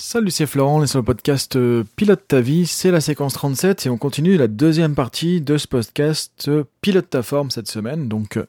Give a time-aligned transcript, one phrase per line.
[0.00, 3.32] Salut, c'est Florent, on est sur le podcast euh, Pilote ta vie, c'est la séquence
[3.32, 7.66] 37 et on continue la deuxième partie de ce podcast euh, Pilote ta forme cette
[7.66, 8.06] semaine.
[8.06, 8.46] Donc, euh,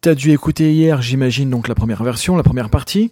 [0.00, 3.10] tu as dû écouter hier, j'imagine, donc la première version, la première partie.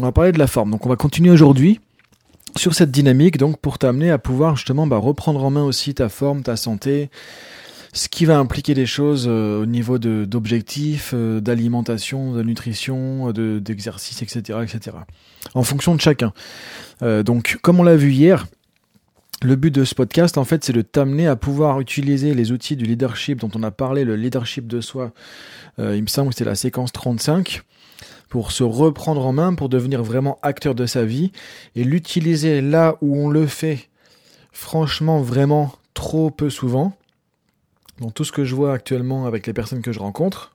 [0.00, 0.70] On va parler de la forme.
[0.70, 1.78] Donc, on va continuer aujourd'hui
[2.56, 6.08] sur cette dynamique, donc pour t'amener à pouvoir justement bah, reprendre en main aussi ta
[6.08, 7.10] forme, ta santé,
[7.96, 14.20] ce qui va impliquer des choses euh, au niveau d'objectifs, euh, d'alimentation, de nutrition, d'exercice,
[14.22, 14.98] etc., etc.
[15.54, 16.32] En fonction de chacun.
[17.02, 18.46] Euh, donc, comme on l'a vu hier,
[19.42, 22.76] le but de ce podcast, en fait, c'est de t'amener à pouvoir utiliser les outils
[22.76, 25.12] du leadership dont on a parlé, le leadership de soi.
[25.78, 27.62] il me semble que c'était la séquence 35
[28.30, 31.32] pour se reprendre en main, pour devenir vraiment acteur de sa vie
[31.74, 33.88] et l'utiliser là où on le fait,
[34.52, 36.96] franchement, vraiment trop peu souvent
[38.00, 40.52] dans tout ce que je vois actuellement avec les personnes que je rencontre,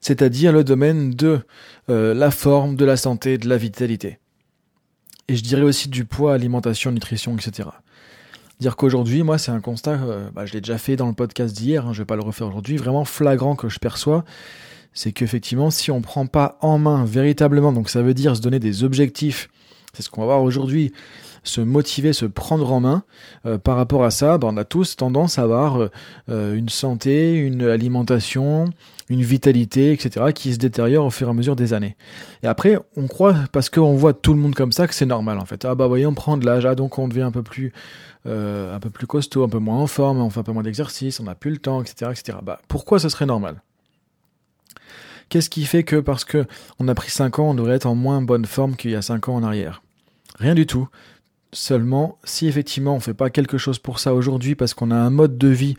[0.00, 1.40] c'est-à-dire le domaine de
[1.88, 4.18] euh, la forme, de la santé, de la vitalité.
[5.28, 7.70] Et je dirais aussi du poids, alimentation, nutrition, etc.
[8.60, 11.56] Dire qu'aujourd'hui, moi, c'est un constat, euh, bah, je l'ai déjà fait dans le podcast
[11.56, 14.24] d'hier, hein, je ne vais pas le refaire aujourd'hui, vraiment flagrant que je perçois,
[14.92, 18.42] c'est qu'effectivement, si on ne prend pas en main véritablement, donc ça veut dire se
[18.42, 19.48] donner des objectifs,
[19.92, 20.92] c'est ce qu'on va voir aujourd'hui,
[21.44, 23.04] se motiver, se prendre en main.
[23.46, 25.90] Euh, par rapport à ça, ben, on a tous tendance à avoir euh,
[26.28, 28.64] euh, une santé, une alimentation,
[29.08, 31.96] une vitalité, etc., qui se détériore au fur et à mesure des années.
[32.42, 35.38] Et après, on croit, parce qu'on voit tout le monde comme ça, que c'est normal
[35.38, 35.64] en fait.
[35.64, 37.72] Ah bah voyons, on prend de l'âge, ah, donc on devient un peu plus,
[38.26, 41.20] un peu plus costaud, un peu moins en forme, on fait un peu moins d'exercice,
[41.20, 42.38] on n'a plus le temps, etc., etc.
[42.42, 43.62] Bah, pourquoi ce serait normal?
[45.28, 46.46] Qu'est-ce qui fait que parce que
[46.78, 49.02] on a pris 5 ans, on devrait être en moins bonne forme qu'il y a
[49.02, 49.82] 5 ans en arrière?
[50.38, 50.88] Rien du tout.
[51.54, 54.96] Seulement, si effectivement on ne fait pas quelque chose pour ça aujourd'hui parce qu'on a
[54.96, 55.76] un mode de vie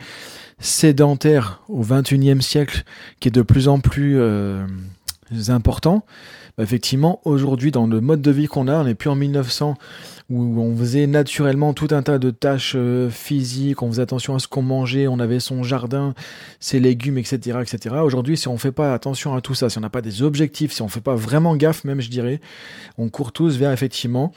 [0.57, 2.83] sédentaire au XXIe siècle
[3.19, 4.65] qui est de plus en plus euh,
[5.49, 6.05] important,
[6.57, 9.75] bah, effectivement aujourd'hui dans le mode de vie qu'on a, on n'est plus en 1900
[10.29, 14.39] où on faisait naturellement tout un tas de tâches euh, physiques, on faisait attention à
[14.39, 16.13] ce qu'on mangeait, on avait son jardin,
[16.61, 17.59] ses légumes, etc.
[17.61, 17.95] etc.
[18.01, 20.23] Aujourd'hui, si on ne fait pas attention à tout ça, si on n'a pas des
[20.23, 22.39] objectifs, si on ne fait pas vraiment gaffe même, je dirais,
[22.97, 24.31] on court tous vers effectivement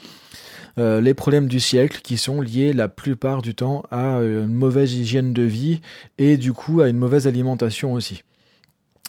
[0.77, 4.53] euh, les problèmes du siècle qui sont liés la plupart du temps à euh, une
[4.53, 5.81] mauvaise hygiène de vie
[6.17, 8.23] et du coup à une mauvaise alimentation aussi.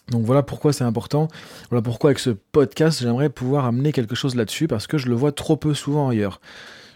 [0.08, 1.28] Donc voilà pourquoi c'est important.
[1.70, 5.14] Voilà pourquoi avec ce podcast, j'aimerais pouvoir amener quelque chose là-dessus parce que je le
[5.14, 6.40] vois trop peu souvent ailleurs.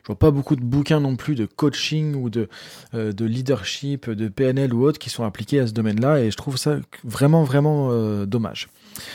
[0.02, 2.48] Je vois pas beaucoup de bouquins non plus de coaching ou de,
[2.94, 6.36] euh, de leadership, de PNL ou autres qui sont appliqués à ce domaine-là et je
[6.36, 7.90] trouve ça vraiment vraiment
[8.26, 8.68] dommage.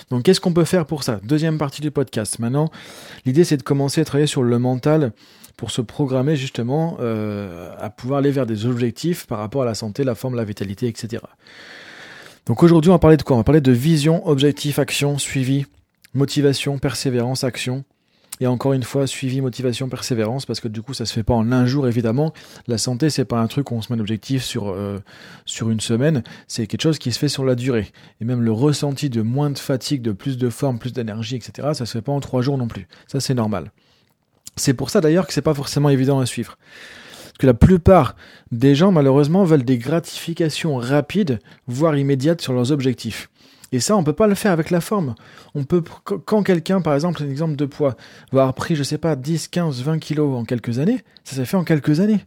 [0.09, 1.19] Donc qu'est-ce qu'on peut faire pour ça?
[1.23, 2.39] Deuxième partie du podcast.
[2.39, 2.69] Maintenant,
[3.25, 5.11] l'idée c'est de commencer à travailler sur le mental
[5.57, 9.75] pour se programmer justement euh, à pouvoir aller vers des objectifs par rapport à la
[9.75, 11.23] santé, la forme, la vitalité, etc.
[12.45, 13.35] Donc aujourd'hui on va parler de quoi?
[13.35, 15.65] On va parler de vision, objectif, action, suivi,
[16.13, 17.83] motivation, persévérance, action.
[18.41, 21.33] Et encore une fois, suivi, motivation, persévérance, parce que du coup, ça se fait pas
[21.33, 22.33] en un jour, évidemment.
[22.67, 24.99] La santé, c'est pas un truc où on se met un objectif sur, euh,
[25.45, 26.23] sur une semaine.
[26.47, 27.91] C'est quelque chose qui se fait sur la durée.
[28.21, 31.69] Et même le ressenti de moins de fatigue, de plus de forme, plus d'énergie, etc.,
[31.73, 32.87] ça se fait pas en trois jours non plus.
[33.07, 33.71] Ça, c'est normal.
[34.55, 36.57] C'est pour ça d'ailleurs que c'est pas forcément évident à suivre.
[37.39, 38.15] Que la plupart
[38.51, 43.29] des gens, malheureusement, veulent des gratifications rapides, voire immédiates sur leurs objectifs.
[43.71, 45.15] Et ça, on peut pas le faire avec la forme.
[45.55, 47.95] On peut, quand quelqu'un, par exemple, un exemple de poids,
[48.31, 51.45] va avoir pris, je sais pas, 10, 15, 20 kilos en quelques années, ça s'est
[51.45, 52.25] fait en quelques années.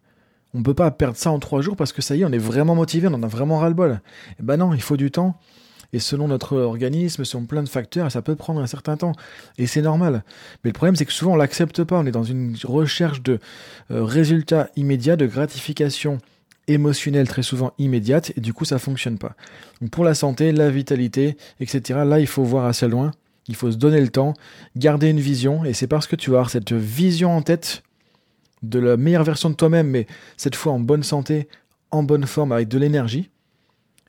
[0.54, 2.38] On peut pas perdre ça en trois jours parce que ça y est, on est
[2.38, 4.00] vraiment motivé, on en a vraiment ras-le-bol.
[4.38, 5.38] Eh ben non, il faut du temps,
[5.92, 9.12] et selon notre organisme, selon plein de facteurs, ça peut prendre un certain temps.
[9.58, 10.24] Et c'est normal.
[10.64, 11.98] Mais le problème, c'est que souvent, on l'accepte pas.
[11.98, 13.38] On est dans une recherche de
[13.90, 16.18] euh, résultats immédiats, de gratification
[16.68, 19.34] émotionnelle très souvent immédiate, et du coup, ça fonctionne pas.
[19.80, 23.12] Donc pour la santé, la vitalité, etc., là, il faut voir assez loin.
[23.48, 24.34] Il faut se donner le temps,
[24.76, 27.82] garder une vision, et c'est parce que tu vas avoir cette vision en tête
[28.62, 30.06] de la meilleure version de toi-même, mais
[30.36, 31.48] cette fois en bonne santé,
[31.90, 33.30] en bonne forme, avec de l'énergie,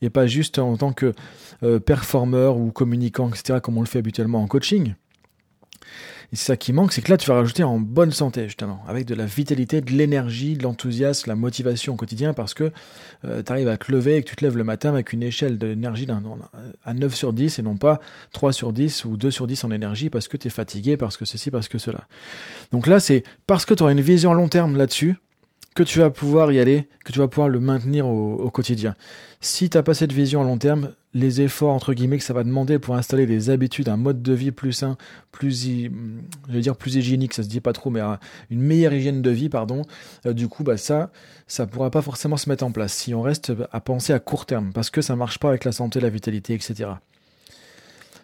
[0.02, 1.14] et pas juste en tant que
[1.64, 4.94] euh, performeur ou communicant, etc., comme on le fait habituellement en coaching.
[6.31, 8.83] Et c'est ça qui manque, c'est que là, tu vas rajouter en bonne santé, justement,
[8.88, 12.72] avec de la vitalité, de l'énergie, de l'enthousiasme, la motivation au quotidien, parce que
[13.25, 15.22] euh, tu arrives à te lever et que tu te lèves le matin avec une
[15.22, 16.08] échelle d'énergie
[16.85, 17.99] à 9 sur 10 et non pas
[18.31, 21.17] 3 sur 10 ou 2 sur 10 en énergie parce que tu es fatigué, parce
[21.17, 22.08] que ceci, parce que cela.
[22.72, 25.16] Donc là, c'est parce que tu auras une vision à long terme là-dessus,
[25.75, 28.96] que tu vas pouvoir y aller, que tu vas pouvoir le maintenir au, quotidien.
[29.41, 32.34] Si tu n'as pas cette vision à long terme, les efforts entre guillemets que ça
[32.34, 34.97] va demander pour installer des habitudes, un mode de vie plus sain,
[35.31, 35.67] plus,
[36.49, 38.02] je dire plus hygiénique, ça se dit pas trop, mais
[38.49, 39.84] une meilleure hygiène de vie, pardon.
[40.25, 41.11] Euh, du coup, bah ça,
[41.47, 44.46] ça pourra pas forcément se mettre en place si on reste à penser à court
[44.46, 46.91] terme, parce que ça marche pas avec la santé, la vitalité, etc.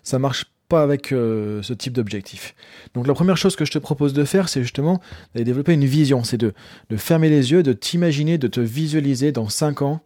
[0.04, 2.56] Ça marche pas avec euh, ce type d'objectif.
[2.94, 5.02] Donc la première chose que je te propose de faire, c'est justement
[5.34, 6.54] d'aller développer une vision, c'est de,
[6.96, 10.02] fermer les yeux, de t'imaginer, de te visualiser dans 5 ans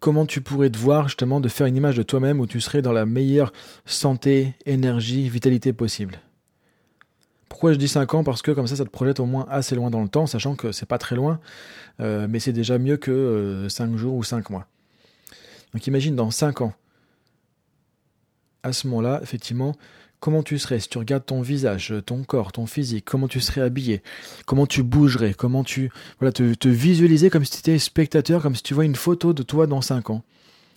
[0.00, 2.82] comment tu pourrais te voir justement de faire une image de toi-même où tu serais
[2.82, 3.52] dans la meilleure
[3.86, 6.20] santé, énergie, vitalité possible.
[7.48, 8.24] Pourquoi je dis 5 ans?
[8.24, 10.56] Parce que comme ça, ça te projette au moins assez loin dans le temps, sachant
[10.56, 11.40] que c'est pas très loin,
[12.00, 14.66] euh, mais c'est déjà mieux que 5 euh, jours ou 5 mois.
[15.72, 16.72] Donc imagine dans 5 ans,
[18.64, 19.76] à ce moment-là, effectivement,
[20.18, 20.80] comment tu serais?
[20.80, 24.02] Si tu regardes ton visage, ton corps, ton physique, comment tu serais habillé,
[24.46, 28.56] comment tu bougerais, comment tu voilà te, te visualiser comme si tu étais spectateur, comme
[28.56, 30.24] si tu vois une photo de toi dans 5 ans.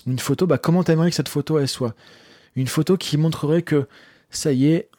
[0.05, 1.95] Une photo, bah comment t'aimerais que cette photo elle soit?
[2.55, 3.87] Une photo qui montrerait que
[4.29, 4.89] ça y est,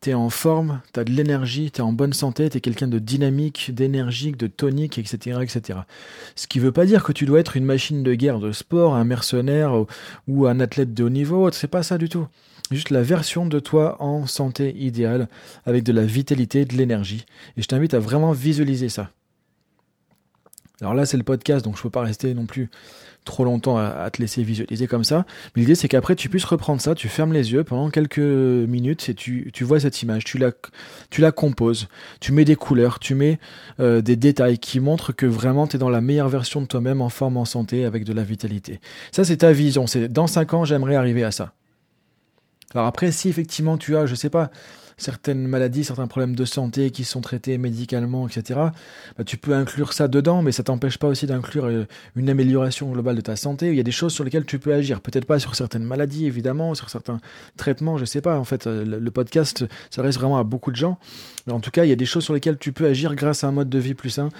[0.00, 4.36] t'es en forme, t'as de l'énergie, t'es en bonne santé, t'es quelqu'un de dynamique, d'énergique,
[4.36, 5.80] de tonique, etc., etc.
[6.34, 8.94] Ce qui veut pas dire que tu dois être une machine de guerre de sport,
[8.94, 9.84] un mercenaire
[10.28, 12.26] ou un athlète de haut niveau, c'est pas ça du tout
[12.70, 15.28] juste la version de toi en santé idéale,
[15.66, 17.24] avec de la vitalité, de l'énergie.
[17.56, 19.10] Et je t'invite à vraiment visualiser ça.
[20.80, 22.68] Alors là, c'est le podcast, donc je ne peux pas rester non plus
[23.26, 25.26] trop longtemps à, te laisser visualiser comme ça.
[25.54, 29.10] Mais l'idée, c'est qu'après, tu puisses reprendre ça, tu fermes les yeux pendant quelques minutes
[29.10, 30.52] et tu, tu vois cette image, tu la,
[31.10, 31.88] tu la composes,
[32.20, 33.38] tu mets des couleurs, tu mets
[33.80, 37.02] euh, des détails qui montrent que vraiment tu es dans la meilleure version de toi-même
[37.02, 38.80] en forme, en santé, avec de la vitalité.
[39.12, 39.86] Ça, c'est ta vision.
[39.86, 41.52] C'est dans 5 ans, j'aimerais arriver à ça.
[42.74, 44.50] Alors après, si effectivement tu as, je sais pas,
[44.98, 48.60] certaines maladies, certains problèmes de santé qui sont traités médicalement, etc.,
[49.18, 51.84] bah, tu peux inclure ça dedans, mais ça t'empêche pas aussi d'inclure euh,
[52.14, 53.68] une amélioration globale de ta santé.
[53.68, 55.00] Il y a des choses sur lesquelles tu peux agir.
[55.00, 57.20] Peut-être pas sur certaines maladies, évidemment, sur certains
[57.56, 58.38] traitements, je sais pas.
[58.38, 60.98] En fait, euh, le podcast ça reste vraiment à beaucoup de gens.
[61.46, 63.44] Mais en tout cas, il y a des choses sur lesquelles tu peux agir grâce
[63.44, 64.30] à un mode de vie plus sain.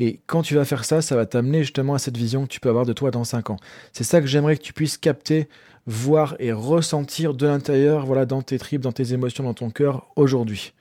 [0.00, 2.60] Et quand tu vas faire ça, ça va t'amener justement à cette vision que tu
[2.60, 3.56] peux avoir de toi dans 5 ans.
[3.92, 5.48] C'est ça que j'aimerais que tu puisses capter
[5.86, 10.06] voir et ressentir de l'intérieur, voilà, dans tes tripes, dans tes émotions, dans ton cœur
[10.16, 10.72] aujourd'hui.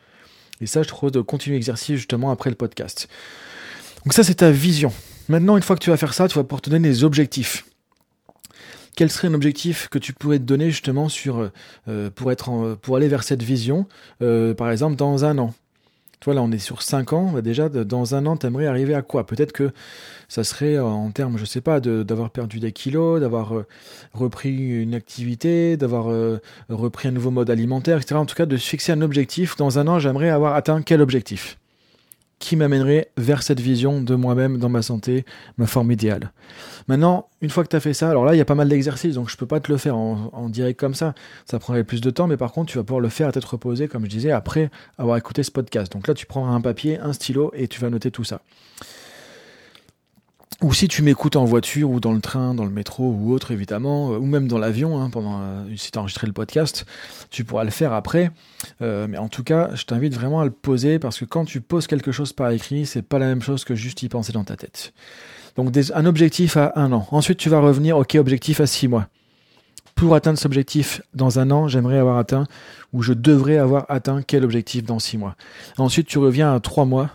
[0.61, 3.09] Et ça, je propose de continuer l'exercice justement après le podcast.
[4.05, 4.93] Donc ça, c'est ta vision.
[5.29, 7.65] Maintenant, une fois que tu vas faire ça, tu vas pouvoir te donner des objectifs.
[8.95, 11.49] Quel serait un objectif que tu pourrais te donner justement sur
[11.87, 13.87] euh, pour être pour aller vers cette vision,
[14.21, 15.53] euh, par exemple dans un an?
[16.23, 17.31] Toi, là, on est sur 5 ans.
[17.33, 19.25] Bah, déjà, dans un an, tu aimerais arriver à quoi?
[19.25, 19.71] Peut-être que
[20.29, 23.65] ça serait euh, en termes, je sais pas, d'avoir perdu des kilos, d'avoir euh,
[24.13, 26.39] repris une activité, d'avoir euh,
[26.69, 28.15] repris un nouveau mode alimentaire, etc.
[28.15, 29.57] En tout cas, de se fixer un objectif.
[29.57, 31.57] Dans un an, j'aimerais avoir atteint quel objectif?
[32.43, 35.23] Qui m'amènerait vers cette vision de moi-même dans ma santé,
[35.57, 36.33] ma forme idéale.
[36.89, 38.67] Maintenant, une fois que tu as fait ça, alors là, il y a pas mal
[38.67, 41.15] d'exercices, donc je peux pas te le faire en, direct comme ça.
[41.45, 43.45] Ça prendrait plus de temps, mais par contre, tu vas pouvoir le faire à tête
[43.45, 45.93] reposée, comme je disais, après avoir écouté ce podcast.
[45.93, 48.41] Donc là, tu prends un papier, un stylo, et tu vas noter tout ça.
[50.61, 53.51] Ou si tu m'écoutes en voiture ou dans le train, dans le métro ou autre
[53.51, 56.85] évidemment, euh, ou même dans l'avion, hein, pendant euh, si tu as enregistré le podcast,
[57.31, 58.31] tu pourras le faire après.
[58.81, 61.59] Euh, mais en tout cas, je t'invite vraiment à le poser parce que quand tu
[61.59, 64.43] poses quelque chose par écrit, c'est pas la même chose que juste y penser dans
[64.43, 64.93] ta tête.
[65.55, 67.07] Donc un objectif à un an.
[67.11, 69.07] Ensuite, tu vas revenir, ok, objectif à six mois.
[69.95, 72.47] Pour atteindre cet objectif dans un an, j'aimerais avoir atteint,
[72.93, 75.35] ou je devrais avoir atteint quel objectif dans six mois.
[75.77, 77.11] Ensuite, tu reviens à trois mois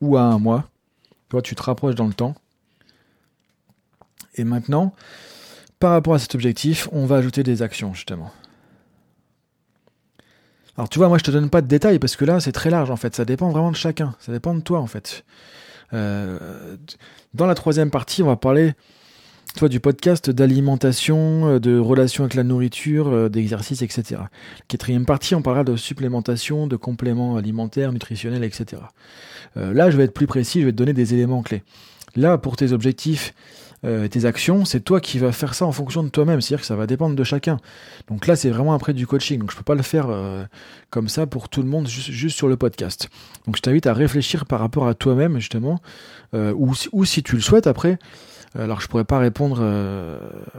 [0.00, 0.68] ou à un mois.
[1.28, 2.34] Toi, tu te rapproches dans le temps.
[4.34, 4.94] Et maintenant,
[5.78, 8.32] par rapport à cet objectif, on va ajouter des actions, justement.
[10.78, 12.70] Alors tu vois, moi je te donne pas de détails parce que là c'est très
[12.70, 15.24] large en fait, ça dépend vraiment de chacun, ça dépend de toi en fait.
[15.92, 16.76] Euh,
[17.34, 18.74] dans la troisième partie, on va parler
[19.58, 24.22] toi, du podcast d'alimentation, euh, de relations avec la nourriture, euh, d'exercice, etc.
[24.68, 28.82] Quatrième partie, on parlera de supplémentation, de compléments alimentaires, nutritionnels, etc.
[29.56, 31.64] là, je vais être plus précis, je vais te donner des éléments clés.
[32.14, 33.34] Là, pour tes objectifs,
[33.84, 36.40] euh, tes actions, c'est toi qui vas faire ça en fonction de toi-même.
[36.40, 37.58] C'est-à-dire que ça va dépendre de chacun.
[38.08, 39.38] Donc là, c'est vraiment après du coaching.
[39.38, 40.44] Donc je peux pas le faire euh,
[40.90, 43.08] comme ça pour tout le monde juste, sur le podcast.
[43.46, 45.80] Donc je t'invite à réfléchir par rapport à toi-même justement,
[46.34, 47.98] euh, ou, ou, si tu le souhaites après.
[48.54, 49.62] Alors je pourrais pas répondre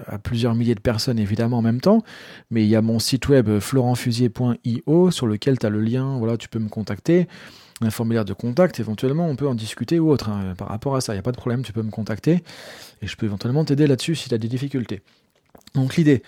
[0.08, 2.04] à plusieurs milliers de personnes évidemment en même temps,
[2.52, 6.38] mais il y a mon site web florentfusier.io sur lequel tu as le lien, voilà,
[6.38, 7.28] tu peux me contacter
[7.82, 11.02] un formulaire de contact, éventuellement on peut en discuter ou autre hein, par rapport à
[11.02, 12.44] ça, il n'y a pas de problème, tu peux me contacter
[13.02, 15.02] et je peux éventuellement t'aider là-dessus si tu as des difficultés.
[15.76, 16.24] Donc l'idée,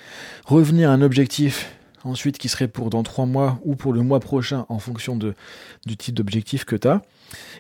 [0.46, 4.20] revenir à un objectif ensuite qui serait pour dans trois mois ou pour le mois
[4.20, 7.02] prochain en fonction du type d'objectif que tu as.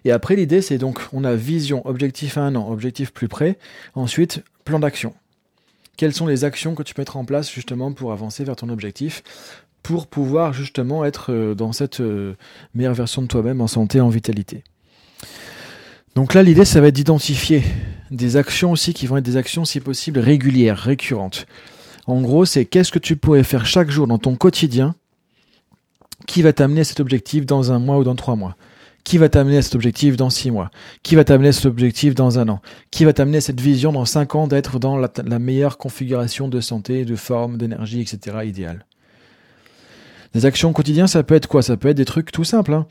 [0.06, 3.58] Et après l'idée c'est donc on a vision, objectif à un an, objectif plus près,
[3.96, 5.14] ensuite plan d'action.
[5.98, 9.24] Quelles sont les actions que tu mettras en place justement pour avancer vers ton objectif
[9.84, 12.36] pour pouvoir justement être euh, dans cette euh,
[12.74, 14.64] meilleure version de toi-même en santé, en vitalité?
[16.16, 17.64] Donc là, l'idée, ça va être d'identifier
[18.10, 21.46] des actions aussi qui vont être des actions, si possible, régulières, récurrentes.
[22.08, 24.96] En gros, c'est qu'est-ce que tu pourrais faire chaque jour dans ton quotidien
[26.28, 28.56] qui va t'amener à cet objectif dans un mois ou dans trois mois?
[29.04, 30.70] Qui va t'amener à cet objectif dans six mois?
[31.02, 32.62] Qui va t'amener à cet objectif dans un an?
[32.92, 36.60] Qui va t'amener à cette vision dans cinq ans d'être dans la, meilleure configuration de
[36.60, 38.38] santé, de forme, d'énergie, etc.
[38.46, 38.86] idéale?
[40.34, 41.64] Des actions quotidiennes, ça peut être quoi?
[41.64, 42.74] Ça peut être des trucs tout simples.
[42.74, 42.86] Hein.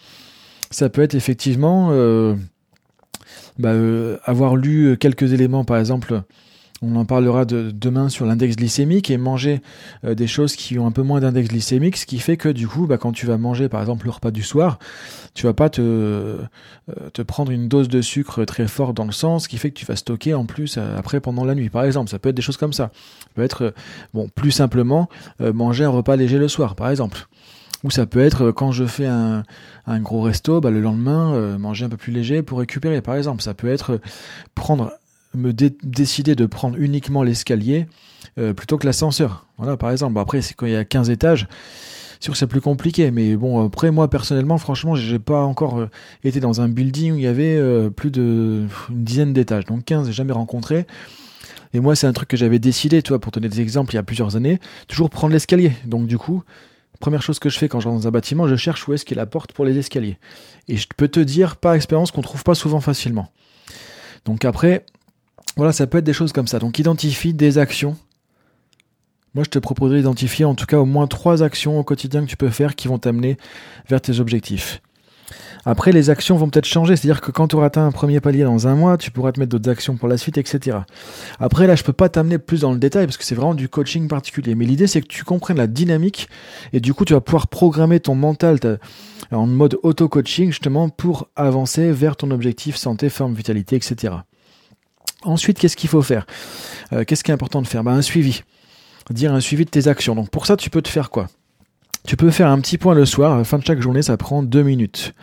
[0.70, 2.34] Ça peut être effectivement euh,
[3.58, 6.22] bah, euh, avoir lu quelques éléments, par exemple
[6.82, 9.60] on en parlera de, demain sur l'index glycémique et manger
[10.04, 12.66] euh, des choses qui ont un peu moins d'index glycémique, ce qui fait que du
[12.66, 14.78] coup, bah, quand tu vas manger par exemple le repas du soir,
[15.34, 19.38] tu vas pas te, euh, prendre une dose de sucre très forte dans le sang,
[19.38, 21.68] ce qui fait que tu vas stocker en plus euh, après pendant la nuit.
[21.68, 22.90] Par exemple, ça peut être des choses comme ça.
[22.94, 23.74] Ça peut être,
[24.14, 25.08] bon, plus simplement,
[25.38, 27.26] manger un repas léger le soir, par exemple.
[27.84, 29.44] Ou ça peut être quand je fais un,
[29.86, 33.42] un gros resto, bah, le lendemain, manger un peu plus léger pour récupérer, par exemple.
[33.42, 34.00] Ça peut être
[34.54, 34.92] prendre
[35.34, 37.86] me décider de prendre uniquement l'escalier
[38.38, 39.46] euh, plutôt que l'ascenseur.
[39.58, 40.18] Voilà, par exemple.
[40.18, 41.48] après, c'est quand il y a 15 étages,
[42.20, 43.10] sûr c'est plus compliqué.
[43.10, 45.90] Mais bon, après, moi, personnellement, franchement, j'ai pas encore euh,
[46.24, 49.64] été dans un building où il y avait euh, plus de une dizaine d'étages.
[49.64, 50.86] Donc 15, j'ai jamais rencontré.
[51.72, 53.96] Et moi, c'est un truc que j'avais décidé, tu vois, pour donner des exemples, il
[53.96, 54.58] y a plusieurs années,
[54.88, 55.72] toujours prendre l'escalier.
[55.84, 56.42] Donc du coup,
[56.98, 59.04] première chose que je fais quand je rentre dans un bâtiment, je cherche où est-ce
[59.04, 60.18] qu'est la porte pour les escaliers.
[60.66, 63.30] Et je peux te dire, par expérience, qu'on trouve pas souvent facilement.
[64.24, 64.84] Donc après,
[65.56, 66.58] voilà, ça peut être des choses comme ça.
[66.58, 67.96] Donc identifie des actions.
[69.34, 72.30] Moi, je te proposerai d'identifier en tout cas au moins trois actions au quotidien que
[72.30, 73.36] tu peux faire qui vont t'amener
[73.88, 74.80] vers tes objectifs.
[75.64, 78.44] Après, les actions vont peut-être changer, c'est-à-dire que quand tu auras atteint un premier palier
[78.44, 80.78] dans un mois, tu pourras te mettre d'autres actions pour la suite, etc.
[81.38, 83.68] Après, là, je peux pas t'amener plus dans le détail parce que c'est vraiment du
[83.68, 84.54] coaching particulier.
[84.54, 86.28] Mais l'idée, c'est que tu comprennes la dynamique
[86.72, 88.58] et du coup, tu vas pouvoir programmer ton mental
[89.30, 94.14] en mode auto-coaching justement pour avancer vers ton objectif santé, forme, vitalité, etc.
[95.24, 96.26] Ensuite, qu'est-ce qu'il faut faire
[96.92, 98.42] euh, Qu'est-ce qui est important de faire bah, Un suivi.
[99.10, 100.14] Dire un suivi de tes actions.
[100.14, 101.28] Donc pour ça, tu peux te faire quoi?
[102.06, 103.32] Tu peux faire un petit point le soir.
[103.32, 105.14] À la fin de chaque journée, ça prend deux minutes.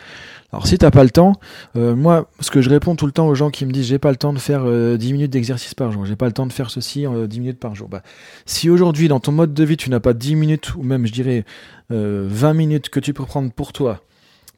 [0.53, 1.33] Alors si t'as pas le temps,
[1.75, 3.99] euh, moi, ce que je réponds tout le temps aux gens qui me disent j'ai
[3.99, 6.45] pas le temps de faire euh, 10 minutes d'exercice par jour, j'ai pas le temps
[6.45, 7.89] de faire ceci en euh, 10 minutes par jour.
[7.89, 8.01] Bah,
[8.45, 11.11] si aujourd'hui dans ton mode de vie tu n'as pas 10 minutes ou même je
[11.11, 11.43] dirais
[11.89, 14.01] 20 euh, minutes que tu peux prendre pour toi,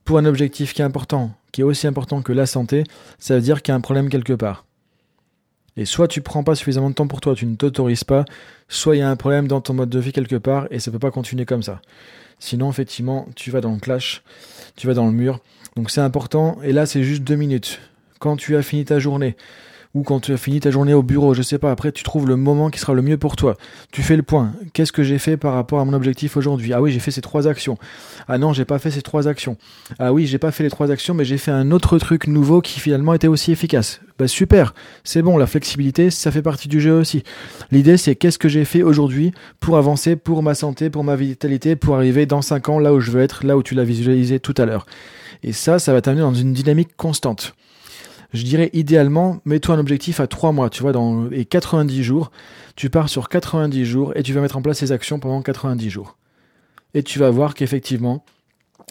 [0.06, 2.84] pour un objectif qui est important, qui est aussi important que la santé,
[3.18, 4.66] ça veut dire qu'il y a un problème quelque part.
[5.78, 8.26] Et soit tu prends pas suffisamment de temps pour toi, tu ne t'autorises pas,
[8.68, 10.92] soit il y a un problème dans ton mode de vie quelque part et ça
[10.92, 11.82] peut pas continuer comme ça.
[12.40, 14.24] Sinon, effectivement, tu vas dans le clash,
[14.76, 15.40] tu vas dans le mur.
[15.76, 16.58] Donc c'est important.
[16.64, 17.80] Et là, c'est juste deux minutes.
[18.20, 19.36] Quand tu as fini ta journée,
[19.96, 22.28] ou quand tu as fini ta journée au bureau, je sais pas, après tu trouves
[22.28, 23.56] le moment qui sera le mieux pour toi.
[23.92, 24.54] Tu fais le point.
[24.74, 26.74] Qu'est-ce que j'ai fait par rapport à mon objectif aujourd'hui?
[26.74, 27.78] Ah oui, j'ai fait ces trois actions.
[28.28, 29.58] Ah non, j'ai pas fait ces trois actions.
[29.98, 32.62] Ah oui, j'ai pas fait les trois actions, mais j'ai fait un autre truc nouveau
[32.62, 34.00] qui finalement était aussi efficace.
[34.20, 37.24] Bah super, c'est bon, la flexibilité, ça fait partie du jeu aussi.
[37.72, 41.76] L'idée c'est qu'est-ce que j'ai fait aujourd'hui pour avancer, pour ma santé, pour ma vitalité,
[41.76, 44.40] pour arriver dans cinq ans là où je veux être, là où tu l'as visualisé
[44.40, 44.86] tout à l'heure.
[45.42, 47.56] Et ça, ça va t'amener dans une dynamique constante
[48.34, 52.32] je dirais idéalement, mets-toi un objectif à 3 mois, tu vois, dans, et 90 jours.
[52.76, 55.90] Tu pars sur 90 jours et tu vas mettre en place ces actions pendant 90
[55.90, 56.18] jours.
[56.94, 58.24] Et tu vas voir qu'effectivement,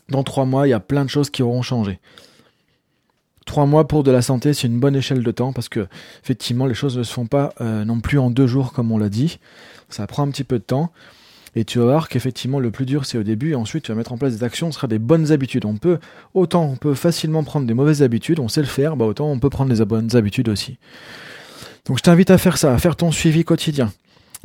[0.09, 2.01] dans 3 mois, il y a plein de choses qui auront changé.
[3.47, 5.87] 3 mois pour de la santé, c'est une bonne échelle de temps parce que,
[6.23, 8.99] effectivement, les choses ne se font pas euh, non plus en deux jours comme on
[8.99, 9.39] l'a dit.
[9.89, 10.93] Ça prend un petit peu de temps.
[11.59, 13.97] Et tu vas voir qu'effectivement, le plus dur, c'est au début, et ensuite, tu vas
[13.97, 15.65] mettre en place des actions, ce sera des bonnes habitudes.
[15.65, 15.99] On peut,
[16.33, 19.41] autant on peut facilement prendre des mauvaises habitudes, on sait le faire, bah autant on
[19.41, 20.79] peut prendre des bonnes habitudes aussi.
[21.87, 23.93] Donc je t'invite à faire ça, à faire ton suivi quotidien.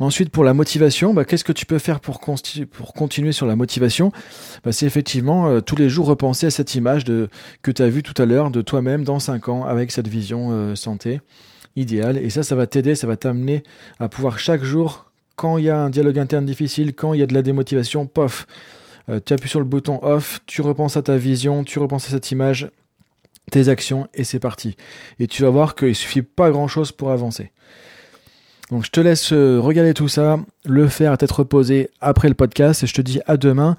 [0.00, 4.10] Ensuite, pour la motivation, bah, qu'est-ce que tu peux faire pour, continuer sur la motivation?
[4.64, 8.02] Bah, C'est effectivement euh, tous les jours repenser à cette image que tu as vue
[8.02, 11.20] tout à l'heure de toi-même dans 5 ans avec cette vision euh, santé
[11.76, 12.18] idéale.
[12.18, 13.62] Et ça, ça va t'aider, ça va t'amener
[14.00, 17.22] à pouvoir chaque jour quand il y a un dialogue interne difficile, quand il y
[17.22, 18.46] a de la démotivation, pof,
[19.08, 22.10] euh, tu appuies sur le bouton off, tu repenses à ta vision, tu repenses à
[22.10, 22.70] cette image,
[23.50, 24.76] tes actions, et c'est parti.
[25.18, 27.52] Et tu vas voir qu'il suffit pas grand chose pour avancer.
[28.74, 32.34] Donc je te laisse euh, regarder tout ça, le faire à tête reposée après le
[32.34, 33.76] podcast et je te dis à demain.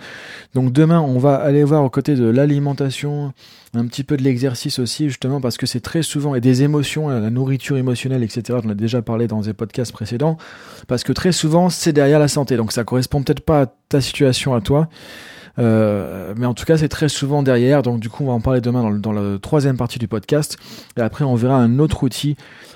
[0.54, 3.34] Donc demain on va aller voir aux côtés de l'alimentation,
[3.74, 7.10] un petit peu de l'exercice aussi justement parce que c'est très souvent et des émotions,
[7.10, 8.58] la nourriture émotionnelle etc.
[8.64, 10.38] J'en ai déjà parlé dans des podcasts précédents
[10.88, 14.00] parce que très souvent c'est derrière la santé donc ça correspond peut-être pas à ta
[14.00, 14.88] situation à toi.
[15.58, 17.82] Euh, mais en tout cas, c'est très souvent derrière.
[17.82, 20.58] Donc, du coup, on va en parler demain dans, dans la troisième partie du podcast.
[20.98, 22.36] Et après, on verra un autre outil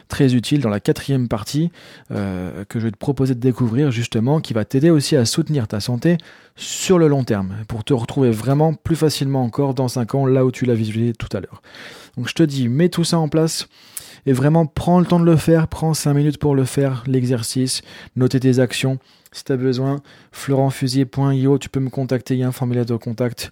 [0.10, 1.72] très utile dans la quatrième partie
[2.12, 5.68] euh, que je vais te proposer de découvrir justement, qui va t'aider aussi à soutenir
[5.68, 6.18] ta santé
[6.56, 10.46] sur le long terme, pour te retrouver vraiment plus facilement encore dans 5 ans là
[10.46, 11.62] où tu l'as visualisé tout à l'heure.
[12.18, 13.70] Donc je te dis, mets tout ça en place.
[14.26, 17.82] Et vraiment, prends le temps de le faire, prends 5 minutes pour le faire, l'exercice,
[18.16, 19.00] noter tes actions.
[19.32, 22.96] Si tu as besoin, florentfusier.io, tu peux me contacter, il y a un formulaire de
[22.96, 23.52] contact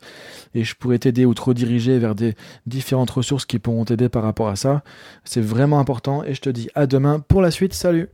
[0.56, 4.24] et je pourrais t'aider ou te rediriger vers des différentes ressources qui pourront t'aider par
[4.24, 4.84] rapport à ça.
[5.24, 7.74] C'est vraiment important et je te dis à demain pour la suite.
[7.74, 8.10] Salut